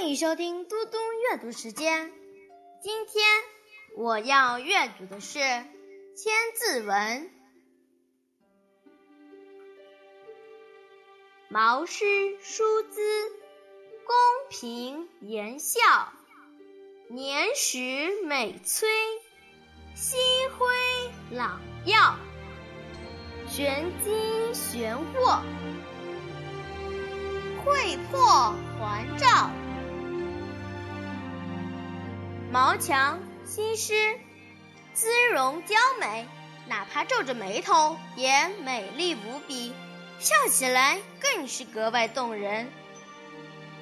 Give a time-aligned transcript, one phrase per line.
[0.00, 0.96] 欢迎收听嘟嘟
[1.28, 2.10] 阅读时间。
[2.82, 3.22] 今天
[3.98, 5.38] 我要阅读的是
[6.16, 6.96] 《千字文》。
[11.50, 12.06] 毛诗
[12.40, 13.02] 书姿，
[14.06, 14.16] 公
[14.48, 15.78] 平言笑，
[17.10, 18.88] 年时美催，
[19.94, 20.16] 夕
[20.58, 20.66] 辉
[21.30, 22.16] 朗耀，
[23.46, 25.42] 玄机玄惑，
[27.62, 29.50] 惠破环照。
[32.52, 34.18] 毛强新诗，
[34.92, 36.26] 姿容娇美，
[36.66, 39.72] 哪怕皱着眉头也美丽无比，
[40.18, 42.68] 笑起来更是格外动人。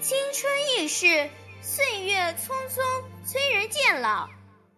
[0.00, 1.28] 青春易逝，
[1.60, 4.28] 岁月匆匆催人渐老，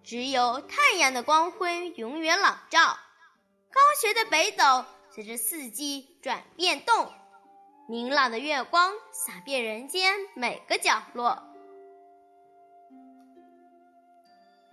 [0.03, 2.97] 只有太阳的光辉永远朗照。
[3.71, 7.13] 高悬的北斗随着四季转变动，
[7.87, 11.51] 明朗的月光洒遍人间每个角落。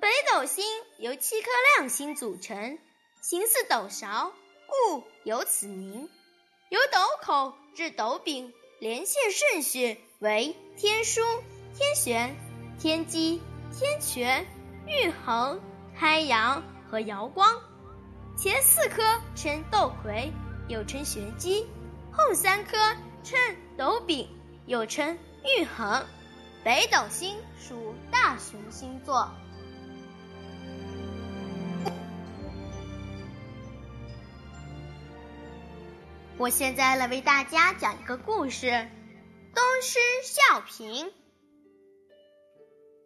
[0.02, 0.66] 北斗星
[0.97, 2.80] 由七颗亮星组成，
[3.21, 4.33] 形似斗勺，
[4.66, 6.09] 故有此名。
[6.69, 11.22] 由斗口至斗柄，连线顺序为天枢、
[11.75, 12.35] 天璇、
[12.79, 13.44] 天机、
[13.77, 14.47] 天权、
[14.88, 15.61] 玉衡、
[15.95, 17.61] 太阳和瑶光。
[18.35, 19.03] 前四颗
[19.35, 20.33] 称斗魁，
[20.67, 21.63] 又称玄机；
[22.11, 22.75] 后三颗
[23.23, 23.39] 称
[23.77, 24.27] 斗柄，
[24.66, 26.03] 又称玉衡。
[26.63, 29.29] 北斗星属大熊星座。
[36.42, 38.89] 我现在来为大家讲一个故事：
[39.53, 41.14] 东施效颦。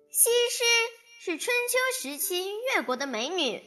[0.10, 0.64] 西施
[1.20, 3.62] 是春秋时期越国的美女，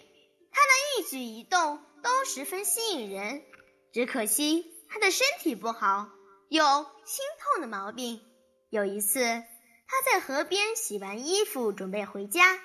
[0.51, 3.43] 她的一举一动都十分吸引人。
[3.93, 6.09] 只可惜她的身体不好，
[6.49, 6.65] 有
[7.05, 8.23] 心痛的毛病。
[8.71, 12.63] 有一次，她在河边洗完衣服，准备回家，就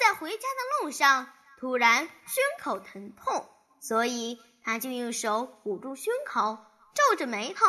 [0.00, 3.46] 在回家的路上，突然胸口疼痛，
[3.82, 4.40] 所以。
[4.64, 6.58] 他就用手捂住胸口，
[6.94, 7.66] 皱着眉头。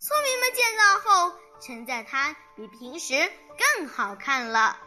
[0.00, 3.14] 村民们见到后，称赞他比平时
[3.76, 4.78] 更好看了。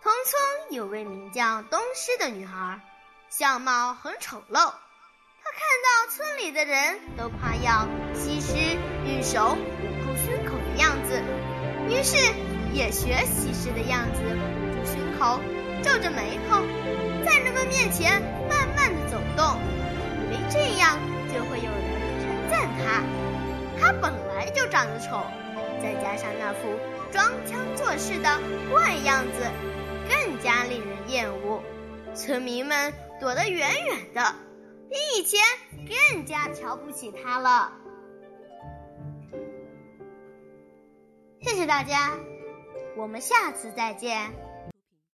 [0.00, 2.80] 同村有位名叫东施的女孩，
[3.28, 4.72] 相貌很丑陋。
[5.42, 8.56] 她看到村里的人都夸耀西施
[9.06, 11.22] 用手捂住胸口的样子，
[11.88, 12.16] 于是
[12.72, 15.40] 也学西施的样子，捂住胸口，
[15.88, 16.60] 皱着眉头。
[17.24, 19.58] 在人们面前慢慢的走动，
[20.30, 20.98] 以为这样
[21.32, 21.82] 就会有人
[22.20, 23.02] 称赞他。
[23.80, 25.22] 他本来就长得丑，
[25.82, 26.68] 再加上那副
[27.10, 28.38] 装腔作势的
[28.70, 29.46] 怪样子，
[30.08, 31.62] 更加令人厌恶。
[32.14, 34.34] 村民们躲得远远的，
[34.90, 35.40] 比以前
[36.12, 37.72] 更加瞧不起他了。
[41.40, 42.12] 谢谢大家，
[42.96, 44.47] 我们下次再见。